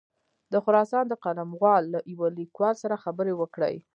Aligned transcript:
د 0.51 0.53
خراسان 0.63 1.05
د 1.09 1.13
قلموال 1.23 1.83
له 1.93 1.99
یوه 2.11 2.27
لیکوال 2.39 2.75
سره 2.83 3.01
خبرې 3.03 3.33
وکړې. 3.37 3.75